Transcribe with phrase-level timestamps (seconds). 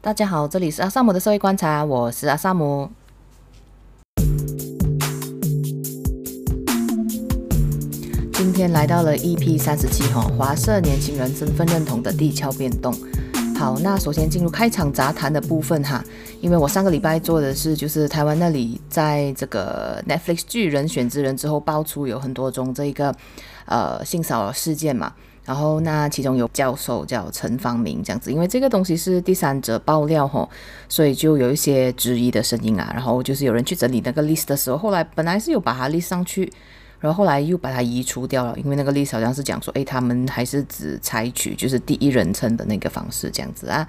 [0.00, 2.88] 大家好，这里是阿萨姆的社会观察，我是阿萨姆。
[8.32, 12.94] 今天来到了 EP 三十七哈，华社年轻人身份认同的地壳变动。
[13.58, 16.02] 好，那首先进入开场杂谈的部分哈，
[16.40, 23.12] 因为我上个礼拜做的是就是台湾那里在这个 Netflix 剧《人选之人》之后爆出有很多种这一个
[23.66, 25.12] 呃性骚扰事件嘛。
[25.48, 30.46] 然后，那其中有教授叫陈方明这样子，因为这个东西是第三者爆料吼，
[30.90, 32.90] 所以就有一些质疑的声音啊。
[32.92, 36.52] 然后就是有人去整理那个 list 的时候，后来本来是有把它 list 上去，
[37.00, 43.88] 然后后来又把它移除掉了，因为那个 list 好像是讲说，诶，他们还是只采取就是第一人称的那个方式这样子啊。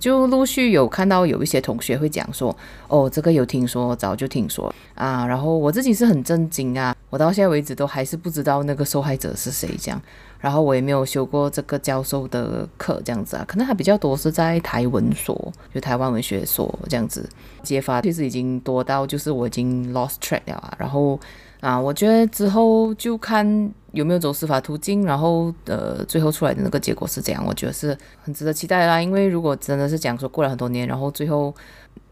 [0.00, 5.26] 就陆续有看到有一些同学会讲说，哦，这个有听说，早就听说啊。
[5.26, 10.02] 然后我自己是很震惊啊，我到现在为止都还是不知道那个受害者是谁这样。
[10.40, 17.24] 然后我也没有修过这个教授的课，这样子啊，可能还比较多是在台文所，就台湾文学所这样子。
[17.62, 20.74] 揭发其实已经多到就是我已经 lost track 了啊。
[20.76, 21.16] 然后
[21.60, 29.00] 啊，我觉得之后就看有没有走司法途径，然后呃，最后出来的那个结果是这样，我觉得是很值得期待啦。
[29.00, 31.54] 因为如果真的是讲说过了很多年，然后最后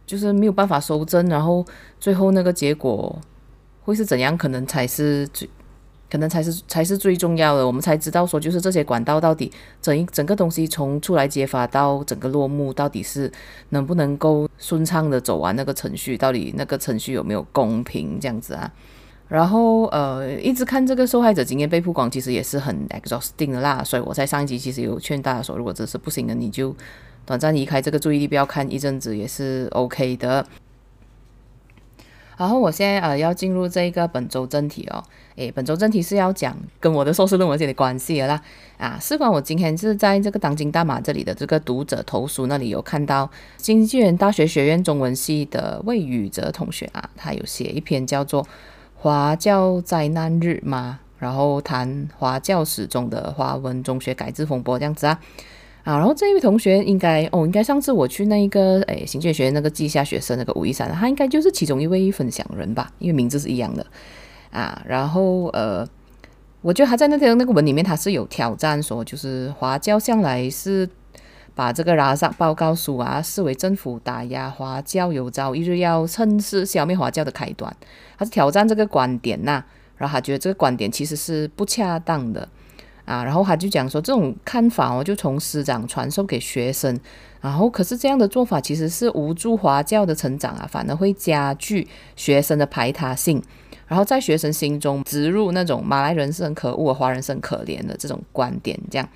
[0.06, 1.66] 就是没有办法收真，然后
[1.98, 3.19] 最后那个结果
[3.84, 5.48] 会是怎样，可能才是最。
[6.11, 13.33] 可能才是才是最重要的，我们才知道说，就是这些管道到底整一整个东西从出来揭发到整个落幕，到底是
[13.70, 18.70] 能不能够顺畅的走完那个程序，到底那个程序有没有公平这样子啊？
[19.27, 23.83] 然后呃，一直看这个受害者经验被曝光，其实也是很 exhausting 的啦。
[23.83, 26.77] 所以我在上一集其实有劝大家说，如果这是不行的，你就
[27.25, 30.47] 短暂离开这个注意力，不要看一阵子也是 OK 的。
[32.36, 35.02] 然后我现在呃要进入这个本周正题哦，
[35.36, 38.41] 诶，本周正题是要讲跟我的硕士论文有点关系的啦，
[38.78, 48.42] 啊，事关我今天是在这个当今大马这里的这个读者投书那里有看到经济人大学学院中文系的魏宇哲同学啊，他有写一篇叫做
[48.97, 55.21] 《华教灾难日》嘛，然后谈华教史中的华文中学改制风波这样子啊。
[55.84, 63.84] 啊，然后这一位同学应该哦，应该上次我去那一个诶，行政学院那个记下学生那个吴一山，他应该就是其中一位分享人吧，因为名字是一样的
[64.53, 64.81] 啊。
[64.87, 65.84] 然后呃，
[66.60, 70.88] 我觉得他在那条那个文里面，他是有挑战说，就是华教向来是
[71.56, 77.75] 把这个拉萨报告书啊视为政府打压华教有朝一日要趁势消灭华教的开端，
[78.16, 79.65] 他是挑战这个观点呐、
[79.97, 82.48] 然后他觉得这个观点其实是不恰当的。
[83.12, 86.99] 啊，然后他就讲说，这种看法哦，就从师长传授给学生，
[87.43, 91.87] 然后可是这样的做法其实是无助华教的成长啊，反而会加剧
[92.17, 93.43] 学生的排他性，
[93.87, 99.06] 然后在学生心中植入那种马来人是很可恶，华人是很可怜的这种观点，这样，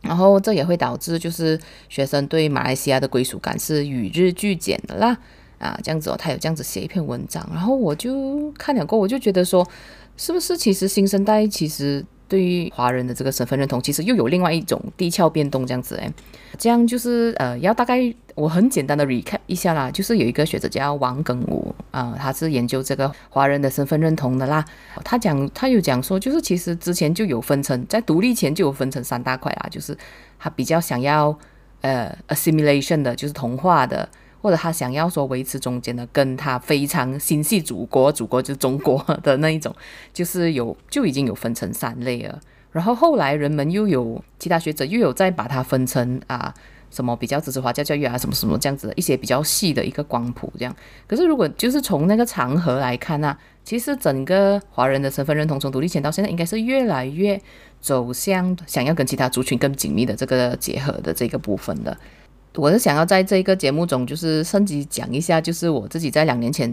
[0.00, 1.58] 然后这也会导致就是
[1.88, 5.18] 学生对马来西亚的归属感是与日俱减的啦，
[5.58, 9.66] 啊，这样子哦，他有这样子写一篇文章，然后我就看了过，我就觉得说，
[10.16, 12.04] 是不是其实新生代其实。
[12.28, 16.12] 对于华人的这个身份认同，其实又有另外一种地壳变动这样子诶，
[16.58, 24.64] 这样就是呃，要大概我很简单的 recap 一下啦，就是有一个学者叫王庚武啊、呃，他是研究这个华人的身份认同的啦，
[25.02, 29.96] 他讲他有讲说，就是其实之前就有分成，在独立前就有分成三大块啊，就是
[30.38, 31.36] 他比较想要
[31.80, 34.08] 呃 assimilation 的，就是同化的。
[34.48, 39.74] 或者他想要说维持中间的，跟他非常心系祖国，祖国就是中国的那一种，
[40.10, 42.40] 就是有就已经有分成三类了。
[42.72, 46.54] 然后后来人们又有其他学者又有再把它分成啊
[46.90, 50.74] 什么比较支持华教教育啊什么什么这样子的一些比较细的一个光谱这样。
[51.06, 57.38] 可是如果就是从那个长河来看呢、其实整个华人的身份认同从独立前到现在应该是越来越
[57.82, 61.94] 走向想要跟其他族群更紧密的这个结合的这个部分的。
[62.54, 66.72] 我是想要在这个节目中，就是升级讲一下，就是我自己在两年前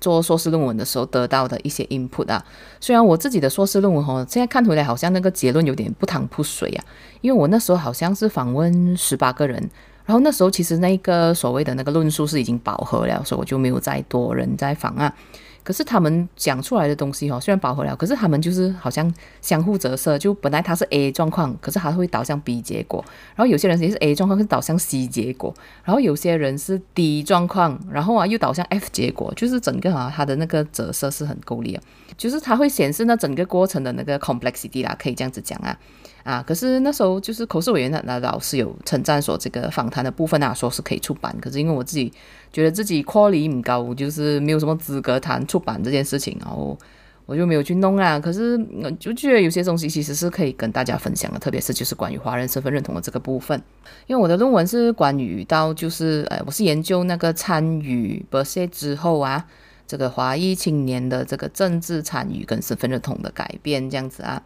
[0.00, 2.44] 做硕士论文的时候得到的一些 input 啊。
[2.80, 6.84] 虽然我自己的硕士论文哈，现在看回来好像那个结论有点不汤不水啊，
[7.20, 9.60] 因为我那时候好像是访问十八个人，
[10.04, 15.14] 然后那时候其实那个所谓的那个论述是已经饱和了，所以我就没有再多人在访啊。
[15.64, 23.04] 可是他们讲出来的东西哦，虽然饱和了，可是他们就是好像相互折射，就本来他是 A 状况，可是还会导向 B 结果。
[23.36, 25.54] 然后有些人也是 A 状况，是导向 C 结果。
[25.84, 31.82] 然后有些人是 D 状况，然后啊又导向 F 结果，就是整个啊他的那个折射是很够力啊，
[32.16, 35.78] 就是它会显示那整个过程的那个 complexity 啦，可以这样子讲啊。
[36.24, 41.36] 啊，可是那时候就是口试委员的那老师有称赞说，这个访谈的部分啊，说是可以出版。
[41.40, 42.12] 可是因为我自己
[42.52, 46.36] 觉得自己 quality 不高，就是没有什么资格谈出版这件事情。
[46.40, 46.78] 然后
[47.26, 48.20] 我就没有去弄啊。
[48.20, 53.60] 可是我就觉得有些东西其实是可以跟大家分享的，特别是就是关于华人身份认同的这个部分。
[54.06, 59.44] 因为我的论文是关于到就是，呃，我是研究那个参与 Bersih 之后啊，
[59.86, 64.42] 这个华裔青年的这个政治参与跟身份认同的改变这样子啊。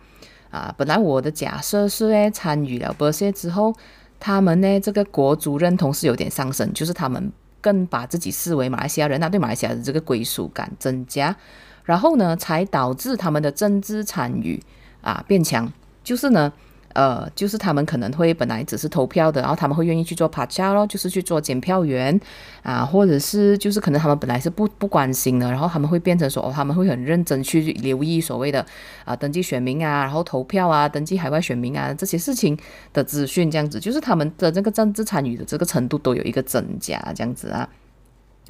[0.50, 3.74] 啊，本来我的假设是诶，参与了 Bersih 之后，
[4.18, 11.36] 他们呢这个国族认同是有点上升，就是他们更把自己视为马来西亚人，那对马来西亚的这个归属感增加，
[11.84, 14.62] 然后呢才导致他们的政治参与
[15.02, 15.72] 啊变强，
[16.02, 16.52] 就是呢。
[16.96, 22.18] 呃，就是他们可能会本来只是投票的，然后他们会愿意去做帕恰咯，就是去做检票员
[22.62, 28.64] 啊，或者是就是可能他们本来是不不关心的，然后他们会变成说，哦，他们会很认真去留意所谓的
[29.04, 32.58] 啊登记选民啊，然后投票啊，登记海外选民啊这些事情
[32.94, 37.68] 的资讯，这样子，就是他们的这个政治参与的这个程度都有一个增加，这样子啊。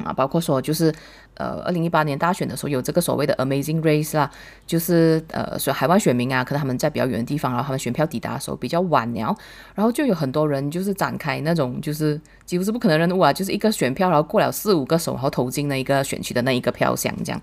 [0.05, 0.93] 啊，包括说就是，
[1.35, 4.31] 呃，二零一八年大选的时候有这个所谓的 Amazing Race 啦，
[4.67, 9.35] 就是呃，说海外选民啊，可能他们在比较远的地方，然后他们选票抵达的时候比较晚了，
[9.75, 17.41] 然后就有很多人就是展开那种就是几乎是不可能任务啊，就是一个选票，然后过了四五个手，然后投进那一个选区的那一个票箱，这样，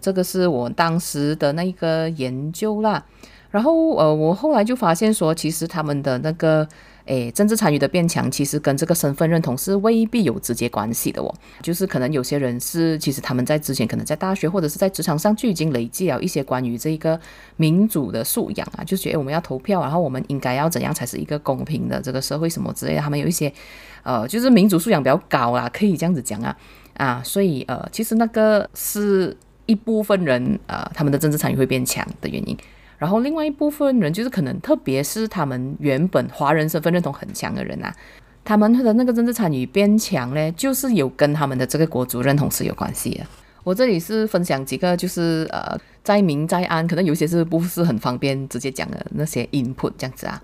[0.00, 3.04] 这个是我当时的那一个研究啦。
[3.50, 6.66] 然后呃，我后来就发现说，其实他们的那个。
[7.06, 11.34] 诶，政治参与的变强，其实跟这个身份认同是未必有直接关系的哦。
[11.62, 17.18] 就是可能有些人是，其实他们在之前可能在大学或者是在职场上就已经累积了一些关于这个
[17.56, 23.00] 民主的素养啊，就觉得我们要投票，然后我们应该要怎样才是一个公平的这个社会什么之类的。
[23.00, 23.52] 他们有一些，
[24.02, 26.56] 呃，就是民主素养比较高啊，可以这样子讲啊
[26.94, 29.36] 啊，所以呃，其实那个是
[29.66, 32.56] 一部分人呃，他们的政治参与会变强的原因。
[33.00, 37.90] 然后另外一部分人就是可能，特别是他们原本华人身份认同很强的人啊，
[38.44, 43.24] 他们的那个政治参与变强呢，就是有跟他们的这个国族认同是有关系的。
[43.64, 45.74] 我这里是分享几个，就是呃，
[46.04, 50.42] 在明在暗，可能有些是不是很方便直接讲的那些 input 这样子啊。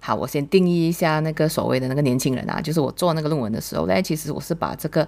[0.00, 5.06] 好，我先定义一下那个所谓的那个年轻人啊，就是我做那个论文的时候呢，其实我是把这个。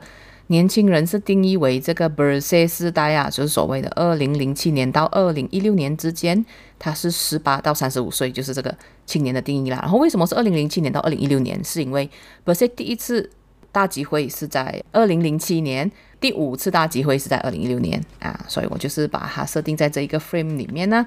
[0.50, 6.44] 年轻人是定义为这个 Bersih 世代啊，就是所谓的二零零七年到二零一六年之间，
[6.76, 8.76] 他是十八到三十五岁，就是这个
[9.06, 9.78] 青年的定义啦。
[9.80, 11.62] 然后为什么是二零零七年到二零一六年？
[11.62, 12.10] 是因为
[12.44, 13.30] Bersih 第一次
[13.70, 15.88] 大集会是在二零零七年，
[16.18, 21.06] 第五次大集会是在二零一六年啊，所以我就是把它设定在这一个 frame 里面呢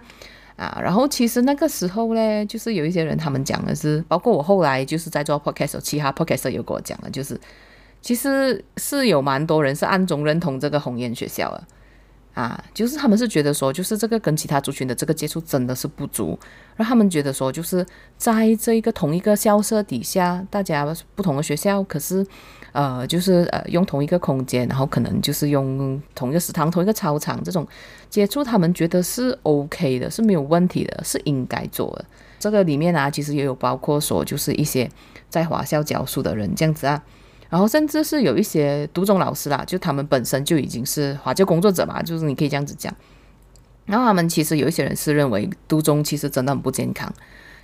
[0.55, 0.79] 啊。
[0.81, 7.37] 然后其实那个时候呢，就是有一些人他们讲的是，包括我后来就是在做 podcast，其他 podcast 有跟我讲的，就是。
[8.03, 11.63] 其实是有蛮多人是暗中认同这个红颜学校的
[12.33, 16.37] 啊，就是他们是觉得说，就是这个跟其他族群的这个接触真的是不足，
[16.75, 17.85] 让他们觉得说，就是
[18.17, 20.85] 在这一个同一个校舍底下，大家
[21.15, 22.25] 不同的学校，可是
[22.71, 27.65] 呃，就是呃用同一个空间，然后可能就是用同一个食堂、同一个操场这种
[28.09, 32.05] 接触，他们觉得是 OK 的，是没有问题的，是应该做的。
[32.39, 34.89] 这个里面啊，其实也有包括说，就是一些
[35.29, 37.01] 在华校教书的人这样子啊。
[37.53, 42.91] 然后甚至是有一些独中老师啦，就他们本身就已经是华教工作者嘛，就是你可以这样子讲。
[43.85, 47.13] 然后他们其实有一些人是认为独中其实真的很不健康，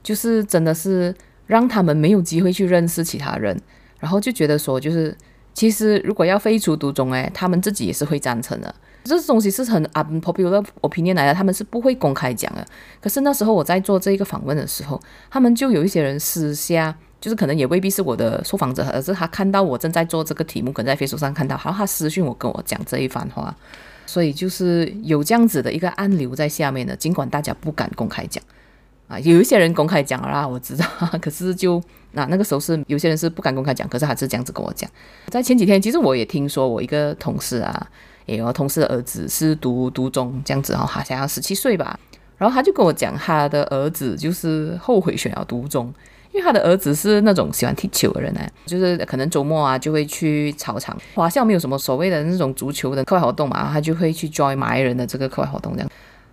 [0.04, 1.12] 就是真的是
[1.48, 3.60] 让他们没有机会去认识其他人，
[3.98, 5.18] 然后就觉得说，就是
[5.56, 8.76] 其实如果要废除独中，诶，他们自己也是会赞成的。
[9.04, 12.64] 这东西是很 unpopular opinion 来的，他们是不会公开讲的。
[13.02, 15.02] 可是那时候我在做这个访问的时候，
[15.32, 16.96] 他们就有一些人私下。
[17.22, 23.54] 就是可能也未必是我的受访者，而是他看到我正在做这个题目，可能在 Facebook 上看到，然后他私讯我跟我讲这一番话，
[24.06, 28.42] 所以就是有这样子的一个暗流在下面的，尽管大家不敢公开讲
[29.10, 30.86] 啊，有一些人公开讲了啦，我知道，
[31.22, 31.82] 可是就
[32.14, 34.90] 那、啊、那个时候是有些人是不敢公开讲，可是还是这样子跟我讲。
[35.28, 37.88] 在前几天，其实我也听说我一个同事啊，
[38.28, 42.00] 也有同事的儿子是读读中这样子，然后好像十七岁吧，
[42.38, 45.94] 然后他就跟我讲他的儿子就是后悔选了读中。
[46.32, 50.98] 因为他的儿子是那种喜欢踢球的人呢，就是可能周末啊就会去操场。
[51.16, 55.90] 华校没有什么所谓的那种足球的课外活动嘛，他就会去 join 马来人的这个课外活动这样。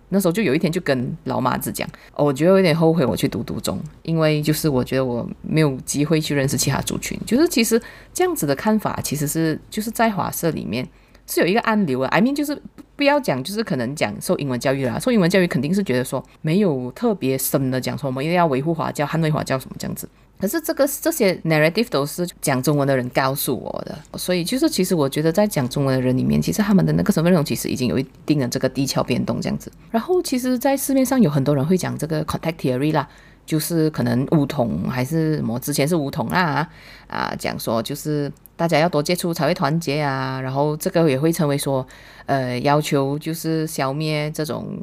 [0.09, 1.85] 那时候就有一天就跟老妈子讲，
[2.15, 7.19] 我觉得有点后悔我去读读中，因为就是我觉得我没有机会去认识其他族群。
[7.25, 7.81] 就是其实
[8.13, 10.87] 这样子的看法，其实是就是在华社里面
[11.27, 12.07] 是有一个暗流啊。
[12.07, 12.59] I mean 就是。
[12.97, 20.09] 不要讲，就是可能讲受英文教育啦，受英文教育肯定是觉得说没有特别深的讲说我们一定要维护华教、捍卫华教什么这样子。
[20.39, 29.71] 可是这个这些 narrative 都是讲中文的人告诉我的，所以就是其实我觉得在讲中文的人里面，其实他们的那个身份认同其实已经有一定的这个地壳变动这样子。
[29.91, 33.07] 然后其实，在市面上有很多人会讲这个 contact theory 啦。
[33.45, 36.67] 就是可能梧桐还是什么，之前是梧桐啊，
[37.07, 41.85] 啊，讲说就是大家要多接触才会团结啊，然后这个也会成为说，
[42.25, 44.75] 呃，要求就是消灭这种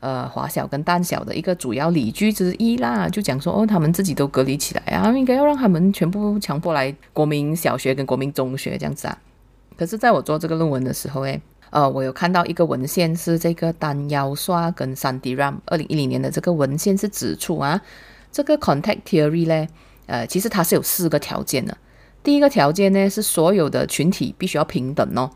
[0.00, 9.16] 呃华小跟淡小的一个主要理据之一啦，就讲说哦，他们自己都隔离起来啊，应该要让他们全部强迫来国民小学跟国民中学这样子啊。
[9.76, 17.80] 可是，在我做这个论文的时候，诶，呃，我有看到一个文献是这个单腰刷跟三 D RAM，二零一零年的这个文献是指出啊，
[18.32, 19.66] 这个 contact theory 呢，
[20.06, 21.76] 呃，其实它是有四个条件的。
[22.22, 25.30] 第一个条件呢是所有的群体必须要平等哦，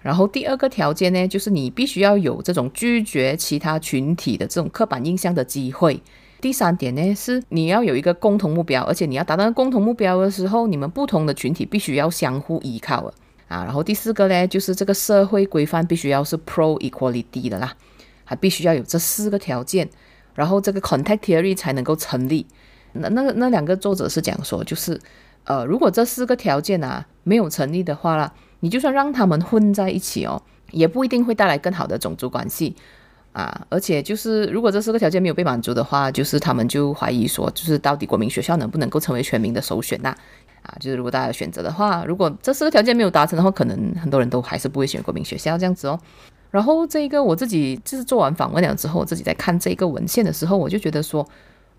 [0.00, 6.02] 然后第二个条件呢就是你必须要有这种拒绝其他群体的这种刻板印象的机会。
[6.40, 13.12] 第三点呢是你要有一个共同目标，而且你要达到共同目标的时候，你们不同的群体必须要相互依靠
[13.48, 13.64] 啊。
[13.64, 17.74] 然后第四个呢就是这个社会规范必须要是 pro equality 的啦，
[18.24, 19.86] 还必须要有这四个条件，
[20.34, 22.46] 然后这个 contact theory 才能够成立。
[22.94, 24.98] 那那个那两个作者是讲说就是。
[25.44, 32.76] 呃，如果这四个条件啊没有成立的话啦，你就算让他们混在一起哦，也不一定会带来更好的种族关系
[33.32, 33.66] 啊。
[33.68, 40.14] 而且就是如果这四个条件没有被满足的话，就是他们就怀疑说，就是到底国民学校能不能够成为全民的首选呐？
[40.62, 45.98] 啊，就是如果大家选择的话，如果这四个条件没有达成的话，可能很多人都还是不会选国民学校这样子哦。
[46.50, 51.26] 然后这一个我自己就是做完访问了之后，我自己在看这个文献的时候，我就觉得说。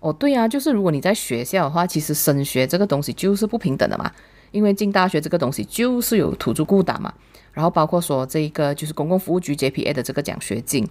[0.02, 4.10] 哦，对啊，就是如果你在学校的话，其实升学这个东西就是不平等的嘛，
[4.50, 7.14] 因为进大学这个东西就是有土著固打嘛，
[7.52, 10.84] 然后包括说这一个就是公共服务局 JPA 的这个奖学金，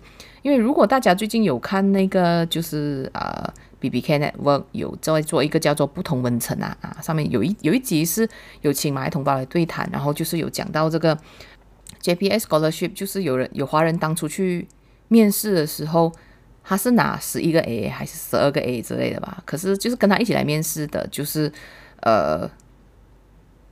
[0.43, 8.25] 因为如果大家最近有看那个就是呃 BBK Network 有在做一个叫做不同文层啊啊，上面有一有一集是
[8.61, 11.17] 有请马来同胞来对谈，然后就是有讲到这个
[12.01, 14.69] JPA Scholarship，就是有人有华人当初去
[15.09, 16.09] 面试的时候。
[16.63, 19.41] 他是拿十一个 A 还是十二个 A 之类的吧？
[19.45, 21.51] 可是就是跟他一起来面试的，就是
[22.01, 22.49] 呃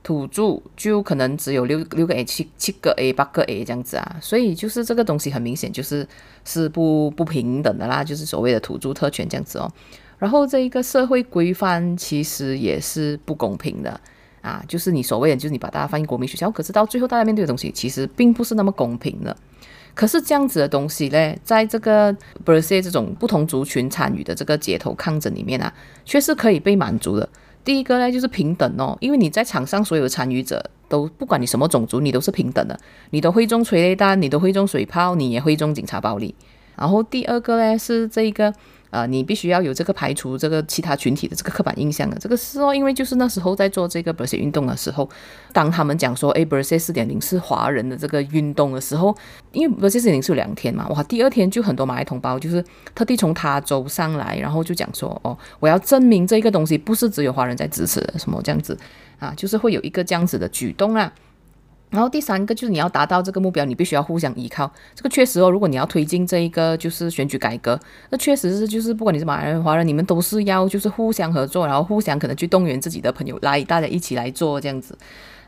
[0.02, 4.16] 土著就可能只有六六个 A、七七个 A、八个 A 这样子啊。
[4.20, 6.06] 所以就是这个东西很明显就是
[6.44, 9.72] 是不不平等的啦，就是所谓的土著特权这样子哦。
[10.18, 13.98] 然后这一个社会规范其实也是不公平的
[14.42, 19.34] 啊，就是你所谓的就是你把大家放进国民学校，可是到最后大家面对的东西其实并不是那么公平的。
[19.94, 22.12] 可是这样子的东西嘞，在这个
[22.44, 25.72] Bersih 这种不同族群参与的这个街头抗争里面啊，
[26.04, 27.28] 却是可以被满足的。
[27.64, 32.78] 第一个呢，就是平等哦，因为你在场上所有参与者都不管你什么种族，你都是平等的，
[33.10, 36.34] 你都会中催泪弹，你都会中水炮，你也会中警察暴力。
[36.76, 38.52] 然后第二个呢，是这个。
[38.90, 45.08] 呃，你必须要有这个排除这个其他群体的这个刻板印象的，这个是哦，因为就是那时候在做这个 Bersih 运动的时候，
[45.52, 49.16] 当他们讲说，哎，Bersih 四点零是华人的这个运动的时候，
[49.52, 58.76] 因为 Bersih 四点零是有两天嘛，哇，第二天就很多马来同胞就是特地从他州上来，然后就讲说，哦，我要证明这个东西不是只有华人在支持，什么这样子
[59.18, 61.12] 啊，就是会有一个这样子的举动啊。
[61.90, 64.70] 然后第三个就是你要达到这个目标，你必须要互相依靠。
[64.94, 67.78] 这个确实哦，如果你要推进这一个就是选举改革，
[68.10, 74.96] 那确实是就是不管你是马来人、华人，你们都是要就是互相合作，然后互相可能去动员自己的朋友来，大家一起来做这样子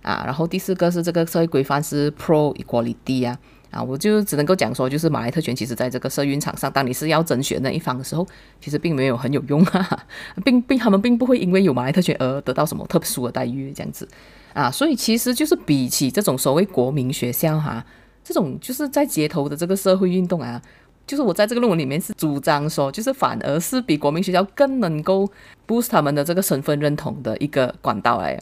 [0.03, 0.23] 啊。
[0.27, 3.39] 然后第四个是这个社会规范是 pro equality 啊
[3.73, 8.25] 啊，我就只能够讲说，就是马来特权其实在这个社运场上，当你是要争选那一方的时候，
[8.61, 10.07] 其实并没有很有用啊，
[10.45, 14.07] 并并他们并不会因为有马来特权而得到什么特殊的待遇这样子。
[14.53, 17.83] 啊，所以其实就是比起这种所谓国民学校哈、
[18.23, 20.61] 这种就是在街头的这个社会运动啊，
[21.07, 25.27] 就是我在这个论文里面是主张说，就是反而是比国民学校更能够
[25.67, 28.39] boost 他们的这个身份认同的一个管道来。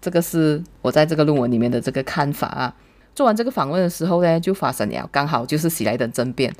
[0.00, 2.72] 这个是我在这个论文里面的这个看法啊。
[3.14, 6.52] 做完这个访问的时候呢，就发生了刚好就是喜来登政变，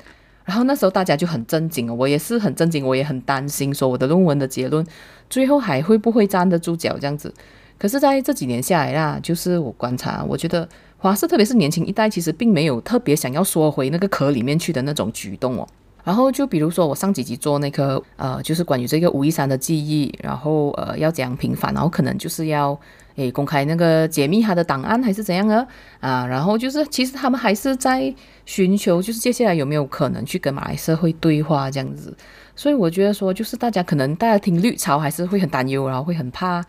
[0.45, 4.85] 然后那时候大家就很震惊，我也是很震惊，我也很担心说我的论文的结论
[5.29, 7.33] 最后还会不会站得住脚这样子。
[7.77, 15.65] 可是，在这几年下来啦，就是我观察，我觉得华社特别是年轻一代，其实并没有特别想要缩回那个壳里面去的那种举动哦。
[16.03, 22.77] 然后就比如说，我上几集做那个呃，就是关于这个五一山的记忆，然后呃要怎样平反，然后可能就是要
[23.19, 25.67] 诶公开那个解密他的档案，还是怎样的
[25.99, 26.25] 啊？
[26.25, 28.13] 然后就是其实他们还是在
[28.45, 32.15] 寻求，就是接下来有没有可能去跟马来社会对话这样子。
[32.55, 36.65] 所以我觉得说，就是大家可能大家听绿潮还是会很担忧，然后会很怕。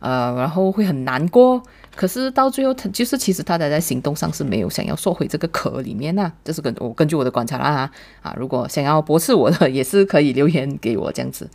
[0.00, 1.60] 呃，然后会很难过，
[1.96, 6.32] 可是到最后，他就是其实他在在行动上是没有想要缩回这个壳里面呐、啊。
[6.44, 7.90] 这是根我根据我的观察啦
[8.22, 11.50] 啊，如果想要驳斥我的， 也是可以留言给我这样子。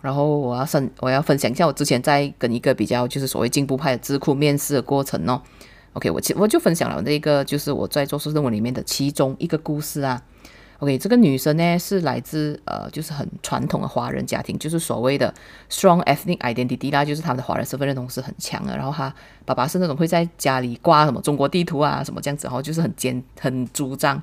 [0.00, 5.42] 然后我要分我要分享一下我之前在跟一个比较就是所谓进步派的智库面试的过程哦。
[5.94, 10.22] OK，我其我就分享了那个就是我在做硕论文里面的其中一个故事啊。
[10.78, 15.34] OK，这个女生呢是来自呃，就是很传统的华人家庭，就是所谓的
[15.68, 18.76] strong ethnic identity 啦，就是他们的华人身份认同是很强的。
[18.76, 19.12] 然后她
[19.44, 24.22] 爸爸是那种会在家里挂什么中国地图啊什么这样子，然后就是很坚很主张，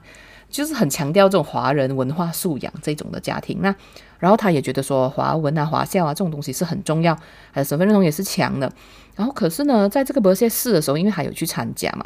[0.56, 3.60] 就是很强调这种华人文化素养这种的家庭。
[3.62, 3.76] 那
[4.20, 7.16] 然后他也觉得说华文啊、华校啊这种东西是很重要，
[7.52, 8.72] 还有身份认同也是强的。
[9.16, 12.06] 然后可是呢，在这个博士试的时候，因为还有去参加嘛，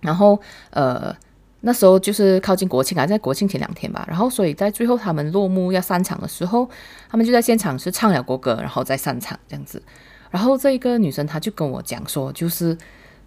[0.00, 1.14] 然后呃。
[1.62, 6.66] 那时候就是靠近国庆啊，在国庆前两天吧，然后所以在最后他们落幕要散场的时候，
[7.10, 9.82] 他们就在现场是唱了国歌，然后再散场这样子。
[10.30, 12.74] 然后这一个女生她就跟我讲说，就是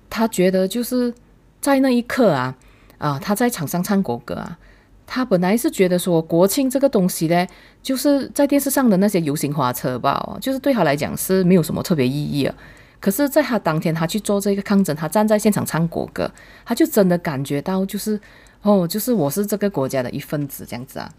[0.10, 1.14] 她觉得就是
[1.62, 2.58] 在那一刻啊
[3.04, 4.58] 啊，他在场上唱国歌啊，
[5.06, 7.46] 他本来是觉得说国庆这个东西呢，
[7.82, 12.56] 就是在电视上的那些游行花车吧，就是对他来讲是没有什么特别意义啊。
[13.02, 16.32] 可是，在他当天，他去做这个抗争，他站在现场唱国歌，
[16.64, 18.18] 他就真的感觉到，就是
[18.62, 21.12] 哦，就是我是这个国家的一份子这样子啊。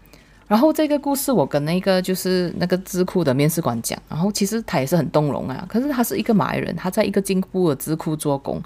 [0.47, 5.63] 然后这个故事，我跟那个就是那个智库的面试官讲，然后其实他也是很动容啊。
[5.69, 8.59] 可是他是一个马来人，他在一个进步的智库做工，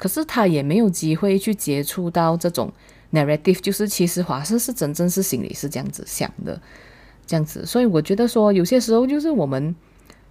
[0.00, 2.72] 可是他也没有机会去接触到这种
[3.12, 6.58] narrative，就是其实华社是真正是心里是这样子想的，
[7.26, 7.66] 这样子。
[7.66, 9.76] 所以我觉得说，有些时候就是我们。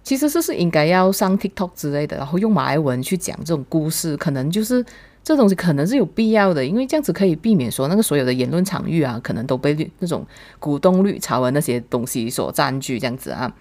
[0.02, 4.82] 其实是是应该要上 TikTok 之类的，然后用马来文去讲这种故事，可能就是
[5.22, 10.26] 这东西可能是有必要的，因为这样子可以避免说那个所有的言论场域啊，可能都被那种
[10.58, 13.54] 鼓动绿潮文那些东西所占据，这样子啊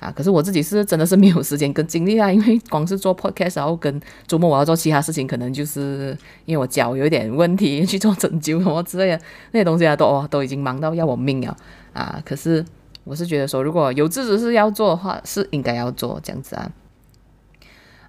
[0.00, 0.10] 啊！
[0.10, 6.16] 可是我自己是真的是没有时间跟精力啊， 因为光是做 Podcast，然后跟周末我要做其他事情，可能就是
[6.46, 9.20] 因为我脚有点问题， 去做针灸什么之类的
[9.52, 11.56] 那些东西啊，都哦都已经忙到要我命了
[11.92, 12.20] 啊！
[12.24, 12.64] 可是。
[13.02, 16.70] 我是觉得说，如果有志之士要做的话，是应该要做这样子啊，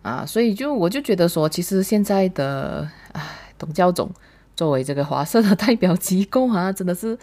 [0.02, 3.24] 啊，所以就我就觉得说，其实现在的唉，
[3.58, 4.12] 董教总
[4.54, 7.18] 作为这个华社的代表机构啊，真的是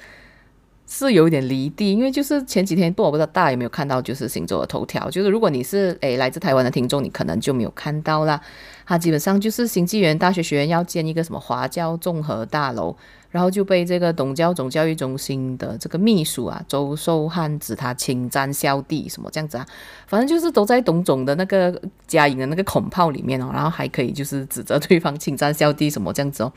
[0.88, 8.40] 是有点离地，因为就是前几天，不我不知道大家有没有看到，就是星洲的头条，就是如果你是诶来自台湾的听众，你可能就没有看到啦。
[8.86, 12.96] 他基本上就是新纪元大学学院要建一个什么华教综合大楼。
[13.30, 19.66] 然后就被这个董教总教育中心的这个秘书啊周寿汉指他侵占校地什么这样子啊，
[20.06, 26.50] 反正就是都在董总的那个家营的那个孔炮里面哦，然后还可以就是指责对方侵占校地什么这样子哦，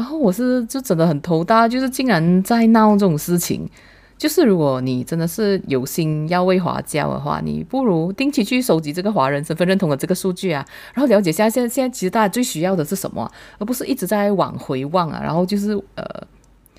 [0.00, 3.68] 然后我是就真的很头大，就是竟然在闹这种事情。
[4.16, 15.20] 就是如果你真的是有心要为华教的话，你不如定期去收集这个华人身份认同的这个数据啊，然后了解一下现在现在其实大家最需要的是什么，而不是一直在往回望啊。
[15.22, 16.04] 然后就是呃，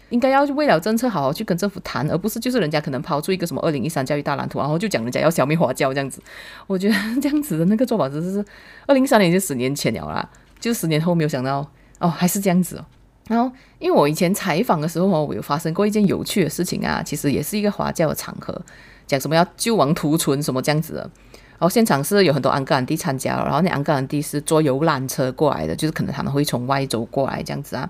[0.09, 6.21] 应该要为了政策好好去跟政府谈，而不是就是人家可能抛出一个什么二零一三教育大蓝图，然后就讲人家要消灭华教这样子。
[6.65, 8.43] 我觉得这样子的那个做法真是
[8.87, 10.27] 二零一三年已经十年前了啦，
[10.59, 11.67] 就十年后没有想到
[11.97, 12.85] 哦，还是这样子哦。
[13.31, 18.61] 然后，因为我以前采访的时候，我有发生过一件有趣的事情啊，其实也是一个华教的场合，
[19.07, 20.99] 讲什么要救亡图存什么这样子的。
[20.99, 27.89] 然后现场是有很多安哥安弟参加，然后那安哥安弟是坐游览车过来的，就是可能他们会从外州过来这样子啊。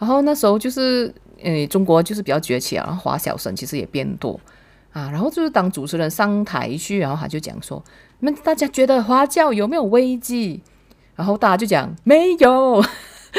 [0.00, 4.40] 然后那时候就是，呃，中国就是比较崛起啊，然后华小生其实也变多
[4.92, 5.08] 啊。
[5.12, 7.80] 然后就是当主持人上台去，然后他就讲说
[8.18, 10.64] ：“你们大家觉得华教有没有危机？”
[11.14, 12.84] 然后大家就讲：“没有。”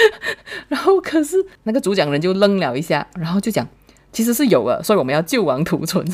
[0.67, 3.67] 然后，可是那个主讲人就愣了一下，然后就讲，
[4.11, 6.05] 其实是有了，所以我们要救亡图存，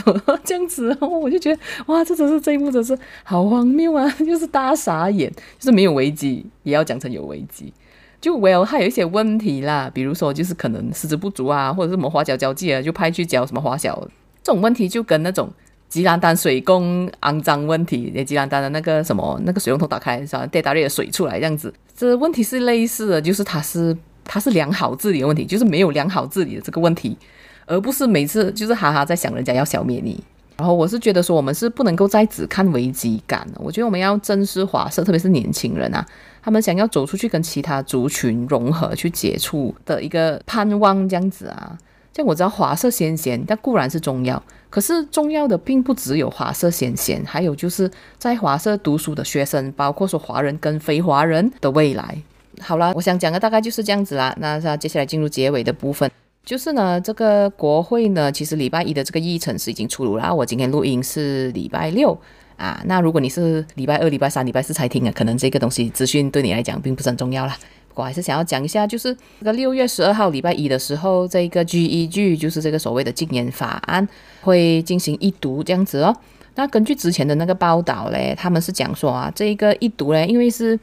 [0.44, 0.88] 这样子。
[0.88, 4.10] 然后我就觉得，哇，这真是这一幕真是好荒谬啊！
[4.20, 7.74] 就是大傻眼，就是没有危机也要讲成有危机。
[8.20, 14.08] 就 Well，还有一些问题啦，比如说就是可能师资不足啊，或者是什么华小交际啊，就派去教什么华小，
[14.44, 15.50] 这种问题就跟那种。
[15.92, 20.48] 吉兰丹水工肮脏问题，吉兰丹的那个什么那个水龙头打开是吧？
[20.48, 27.18] 带大量的水出来这样子，这问题是类似的，就是它是它是良好治理的问题，就是没有良好治理的这个问题，
[27.66, 30.18] 而不是每次就是哈哈在想人家要消灭你。
[30.56, 36.06] 然后我是觉得说，我们是不能够再只看危机感了，我觉得我们要正视华社，特别是年轻人啊，
[36.42, 41.78] 他们想要走出去跟其他族群融合、去接触的一个盼望这样子啊。
[42.14, 44.42] 像我知道华社先贤，但固然是重要。
[44.70, 52.18] 可是重要的并不只有华社先贤，还有就是在华社读书的学生，包括说华人跟非华人的未来。
[52.60, 54.34] 好啦，我想讲的大概就是这样子啦。
[54.40, 56.10] 那接下来进入结尾的部分，
[56.46, 60.34] 就是呢，这个国会呢，其实礼拜一的这个议程是已经出炉了。
[60.34, 62.18] 我今天录音是礼拜六
[62.56, 67.58] 啊，那如果你是礼拜二、礼拜三、礼拜四才听啊，可能这个东西资讯对你来讲并不是很重要啦。
[67.96, 74.08] 我还是想要讲一下，就是这个六月十二号礼拜一的时候，这个 GEG 就是这个所谓的禁言法案
[74.42, 76.16] 会进行一读这样子哦。
[76.56, 80.80] 那根据之前的那个报道嘞，他们是讲说啊，这一个一读嘞，因为是。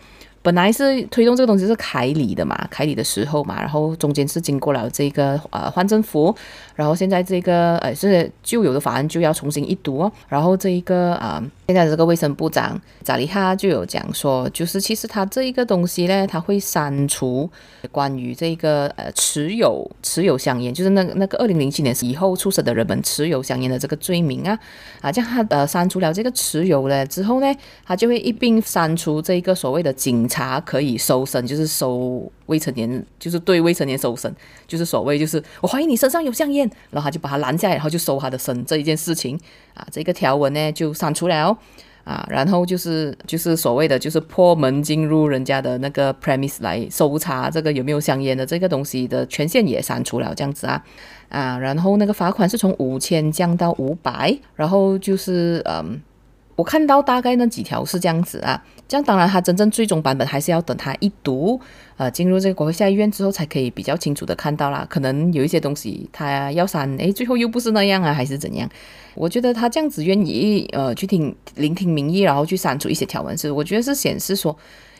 [0.48, 6.34] 本来是推动这个东西是凯里的嘛，凯里的时候嘛，然后中间是经过了这个呃换政府，
[6.74, 17.50] 然后现在这个呃是旧有的法案就要重新一读哦，然后这一个啊、现在的这个卫生部长扎里哈就有讲说，就是其实他这一个东西呢，他会删除
[17.92, 24.58] 关于这个呃持有持有香烟，就是那那个二零零七年以后出生的人们持有香烟的这个罪名啊。
[25.02, 34.32] 啊，这样他呃删除了这个持有了之后呢，他就会一并删除这一个所谓的警察可以搜身，就是搜未成年，就是对未成年搜身，
[34.66, 39.38] 就是所谓就是我怀疑你身上有香烟，然后他就把他拦下来，然后就搜他的身这一件事情
[39.74, 41.56] 啊，这个条文呢就删除了
[42.04, 50.82] 啊，然后就是就是所谓的就是破门进入人家的那个 premise 来搜查这个有没有香烟的这个东西的权限也删除了，这样子啊
[51.28, 56.00] 啊，然后那个罚款是从五千降到五百，然后就是嗯。
[56.58, 61.60] 我看到大概那几条是这样子啊，这样当然它真正最终版本还是要等它一读，
[61.96, 64.84] 呃，进入这个国会下议院之后才可以比较清楚的看到啦。
[64.90, 68.68] 可能有一些东西它要删，诶，最后又不是那样啊，还是怎样？
[69.14, 74.58] 我觉得他这样子愿意呃去听聆听民意，然后去删除一些条文，是我觉得是显示说。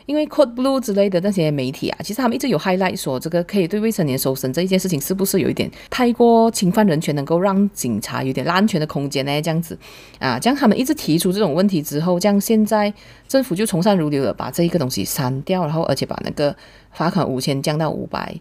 [0.09, 9.39] 因为 Code Blue 之类的那些媒体啊，其实他们一直有 highlight 说，这个可以对未成年搜身这一件事情，是不是有一点太过侵犯人权，能够让警察有点滥权的空间呢？
[9.39, 9.77] 这样子
[10.17, 12.91] 啊，这样他们一直提出这种问题之后，这样现在
[13.27, 16.55] 政府就从善如流的把这一个东西删掉，然后而且把那个
[16.91, 18.35] 罚款五千降到五百，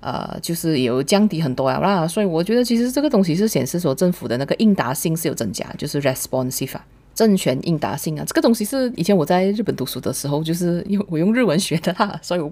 [0.00, 6.76] 呃，就是有降低很多啊，那所以我觉得其实这个东西是显示说政府的那个应答性是有增加，就是 responsive。
[7.14, 12.50] 政权应答性啊，这个东西是以前我在日本读书的时候，就是用我用日文学的哈， 所以我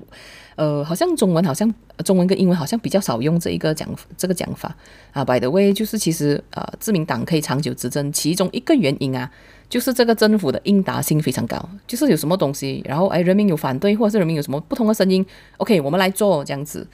[0.57, 1.73] 呃，好像中文好像
[2.05, 4.75] 中文跟英文好像比较少用这一个讲这个讲法
[5.13, 5.25] 啊。
[5.25, 9.31] By the way，就是其实呃，自民党可以长久执政，其中一个原因啊，
[9.69, 15.25] 就是这个政府的应答性非常高，就是有什么东西，然后哎，人民有反对，或者是人民有什么不同的声音
[15.59, 16.85] ，OK，我们来做这样子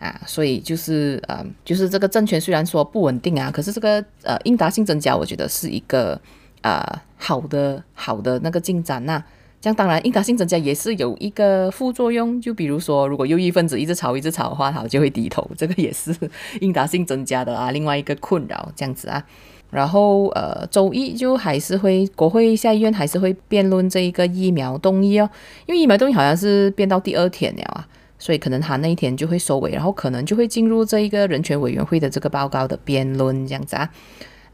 [0.00, 6.20] 啊，所以就是呃，就是这个政权虽然说不稳定啊，可是这个呃应答性增加，我觉得是一个。
[6.62, 9.22] 啊、呃，好的，好的那个进展呐、
[9.60, 16.12] 这样当然应答性增加也是有一个副作用，就比如说，如果右翼分子一直吵一直吵的话，他就会低头，这个也是
[16.60, 19.24] 应答性增加的啊，另外一个困扰这样子啊。
[19.70, 25.30] 然后呃，周一就还是会国会下议院还是会辩论这一个疫苗动议哦，
[25.66, 33.88] 因为疫苗动议好像是变到第二天了啊，所以可能他那一天就会收尾，然后可能就会进入这一个人权委员会的这个报告的辩论这样子啊。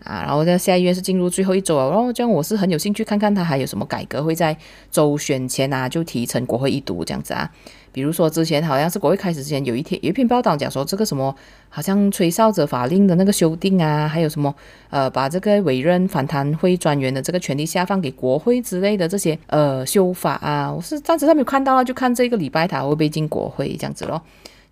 [0.05, 4.57] 啊，然后在下议院是进入最后一周啊，然后这样我是很有兴趣看看他还有什么改革会在
[4.91, 7.51] 周选前啊就提成国会一读这样子啊，
[7.93, 11.35] 比如说之前好像是国会开始之前有一天有一篇报道讲说这个什么
[11.69, 14.55] 好像吹哨者法令的那个修订啊，还有什么
[14.91, 24.23] 呃把这个委任反贪会专员的这个权力下放给国会之类的这些呃修法啊，我是暂时还没有看到啊，就看这个礼拜他会不会进国会这样子咯，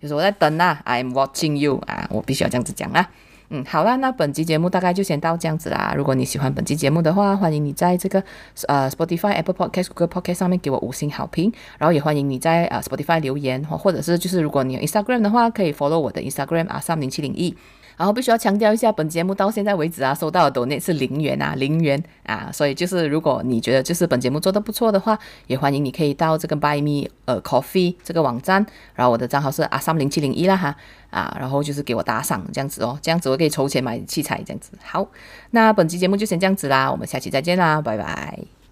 [0.01, 3.09] 就是我在等啊，I'm watching you 啊，我必须要这样子讲啊。
[3.49, 5.93] 嗯，好啦，那本期节目大概就先到这样子啦。
[5.95, 8.21] 如果你喜欢本期节目的话，欢迎你在这个
[8.67, 17.55] 呃 Spotify、Apple Podcast、Google Podcast 上面给我五星好评，然后也欢迎你在呃 Spotify 留言，或或者是就是如果你有 Instagram 的话，可以 follow 我的 Instagram 啊三零七零一。
[17.97, 30.75] 然后必须要强调一下，本节目到现在为止啊，收到的 donate 是零元啊，零元啊，所以就是如果你觉得就是本节目做得不错的话，也欢迎你可以到这个 Buy Me 呃 Coffee 这个网站，然后我的账号是啊三零七零一啦哈
[31.09, 34.71] 啊，然后就是给我打赏这样子哦，这样子我可以筹钱买器材这样子。
[34.83, 35.07] 好，
[35.51, 38.56] 那本期节目就先这样子啦，我们下期再见啦，拜拜。